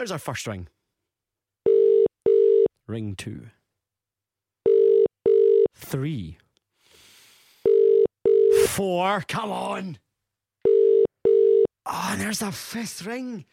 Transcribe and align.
There's 0.00 0.12
our 0.12 0.18
first 0.18 0.46
ring. 0.46 0.66
Ring 2.88 3.14
two. 3.14 3.48
Three. 5.76 6.38
Four. 8.68 9.22
Come 9.28 9.50
on. 9.50 9.98
Oh, 11.84 12.08
and 12.12 12.18
there's 12.18 12.40
a 12.40 12.50
fifth 12.50 13.04
ring. 13.04 13.44